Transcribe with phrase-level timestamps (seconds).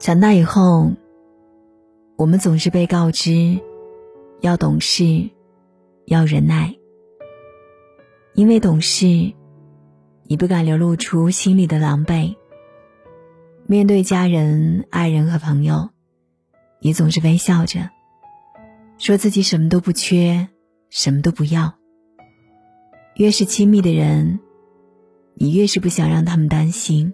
[0.00, 0.90] 长大以后，
[2.16, 3.60] 我们总是被告知
[4.40, 5.28] 要懂事，
[6.06, 6.74] 要忍耐。
[8.32, 9.04] 因为懂事，
[10.24, 12.34] 你不敢流露出心里的狼狈。
[13.66, 15.90] 面对家人、爱人和朋友，
[16.80, 17.90] 你总是微笑着，
[18.96, 20.48] 说自己什么都不缺，
[20.88, 21.74] 什么都不要。
[23.16, 24.40] 越是亲密的人，
[25.34, 27.12] 你越是不想让他们担心。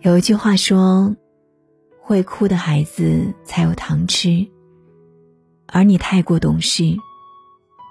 [0.00, 1.16] 有一句话说
[2.00, 4.46] ：“会哭的孩子才有糖吃。”
[5.66, 6.96] 而你太过懂事，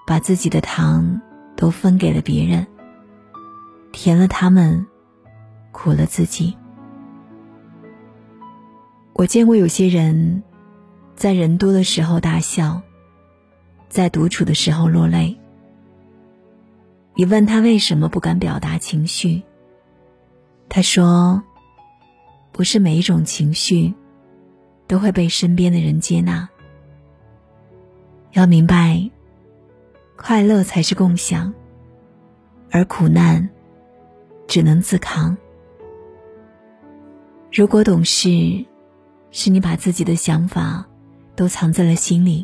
[0.06, 1.22] 把自己的糖
[1.58, 2.66] 都分给了别人，
[3.92, 4.88] 甜了他们，
[5.74, 6.56] 苦了自己。
[9.12, 10.42] 我见过有些人，
[11.14, 12.82] 在人多的时候大笑，
[13.90, 15.38] 在独处的时候落泪。
[17.16, 19.44] 你问他为什么不敢表达情绪，
[20.70, 21.44] 他说。
[22.58, 23.94] 不是每一种情绪
[24.88, 26.50] 都会被身边的人接纳。
[28.32, 29.12] 要明白，
[30.16, 31.54] 快乐才是共享，
[32.72, 33.48] 而苦难
[34.48, 35.38] 只能自扛。
[37.54, 38.66] 如果懂事，
[39.30, 40.84] 是你把自己的想法
[41.36, 42.44] 都藏在了心里；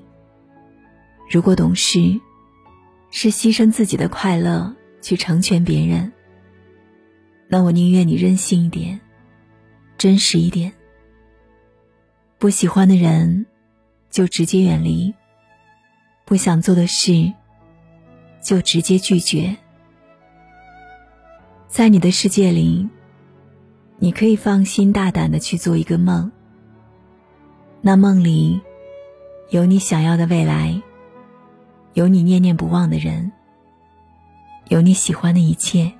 [1.27, 1.97] 如果懂事，
[3.09, 6.13] 是牺牲自己的快乐去成全别人，
[7.47, 9.01] 那我宁愿你任性一点。
[10.03, 10.73] 真实一点，
[12.37, 13.45] 不喜欢的人
[14.09, 15.13] 就直接远离；
[16.25, 17.31] 不想做的事
[18.41, 19.55] 就直接拒绝。
[21.69, 22.89] 在你的世界里，
[23.97, 26.29] 你可以放心大胆的去做一个梦。
[27.79, 28.59] 那梦里
[29.51, 30.81] 有你想要的未来，
[31.93, 33.31] 有你念念不忘的人，
[34.67, 35.93] 有你喜欢的一切。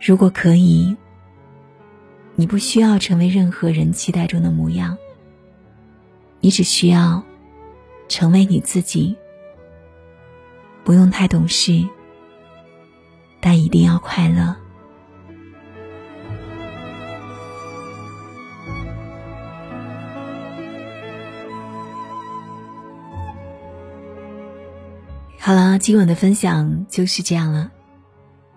[0.00, 0.96] 如果可以。
[2.40, 4.96] 你不需要成为任何人期待中的模样，
[6.40, 7.22] 你只需要
[8.08, 9.14] 成为你自己。
[10.82, 11.86] 不用太懂事，
[13.42, 14.56] 但一定要快乐。
[25.38, 27.70] 好了，今晚的分享就是这样了。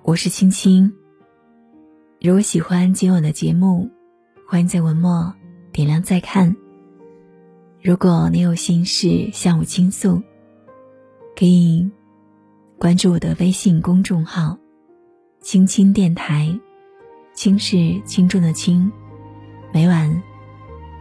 [0.04, 0.90] 我是青青。
[2.24, 3.92] 如果喜欢今晚的节目，
[4.48, 5.34] 欢迎在文末
[5.74, 6.56] 点亮再看。
[7.82, 10.24] 如果你有心事向我倾诉，
[11.38, 11.92] 可以
[12.80, 14.58] 关注我的微信公众号
[15.44, 16.58] “青青电台”，
[17.36, 18.90] 轻是轻重的轻。
[19.74, 20.24] 每晚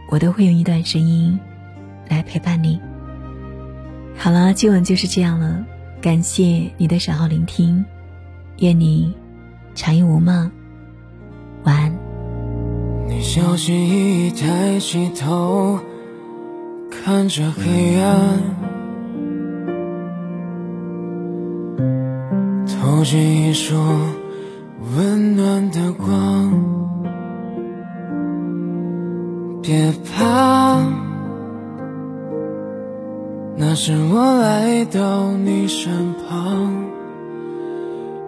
[0.09, 1.39] 我都会用一段声音
[2.09, 2.77] 来陪伴你。
[4.17, 5.65] 好了，今晚就是这样了，
[6.01, 7.81] 感谢你的守候聆听，
[8.57, 9.15] 愿你
[9.73, 10.51] 长夜无梦。
[11.63, 11.91] 晚安。
[13.07, 15.79] 你小心翼翼抬起头，
[16.89, 18.39] 看着黑暗，
[22.67, 23.75] 投进一束
[24.95, 26.51] 温暖的光。
[29.61, 30.81] 别怕，
[33.55, 36.73] 那是我来到你身旁。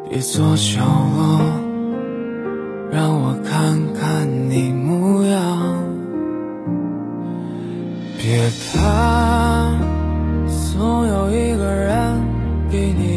[0.09, 1.64] 别做叫我。
[2.95, 5.83] 让我看看你模样，
[8.17, 8.39] 别
[8.71, 9.69] 怕，
[10.47, 12.23] 总有一个人
[12.71, 13.14] 给你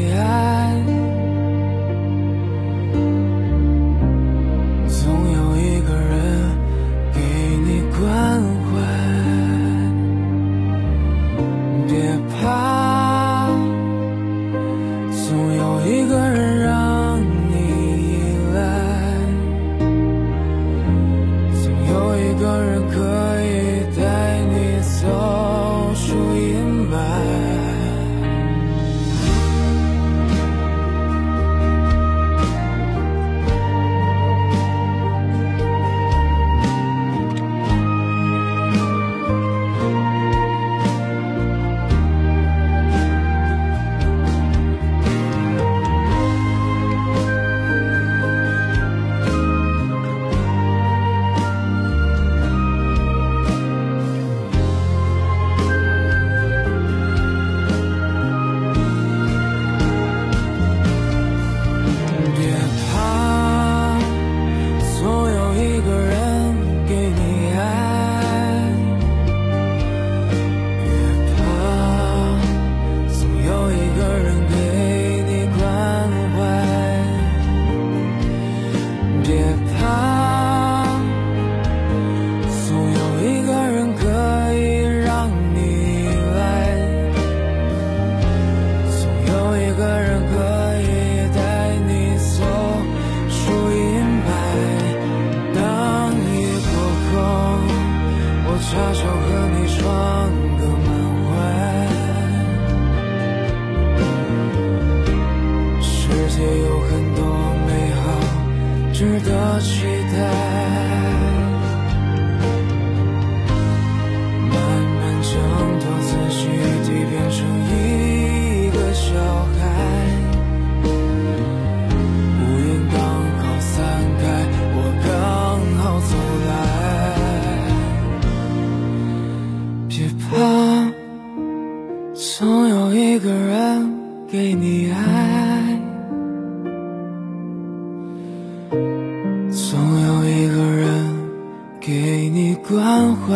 [141.88, 143.26] 给你关怀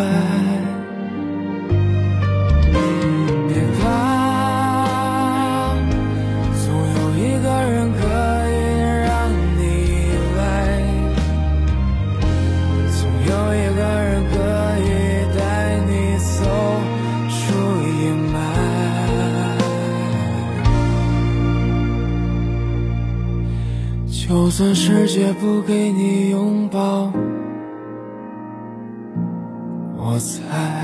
[3.48, 3.82] 别怕
[6.62, 8.04] 总有一个人可
[8.50, 8.52] 以
[9.06, 9.10] 让
[9.56, 9.90] 你依
[10.36, 10.38] 赖
[12.92, 14.36] 总有一个人可
[14.82, 14.84] 以
[15.34, 15.40] 带
[15.86, 16.44] 你走
[17.30, 17.34] 出
[17.88, 18.00] 阴
[18.34, 18.36] 霾。
[24.10, 24.20] 就
[24.50, 27.10] 算世界不给你拥抱
[30.12, 30.81] 我在。